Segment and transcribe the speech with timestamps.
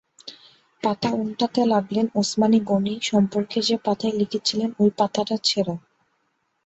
[0.83, 5.75] পাতা ওন্টাতে লাগলেন-ওসমান গনি সম্পর্কে যে-পাতায় লিখেছিলেন, ঐ পাতাটা ছেড়া।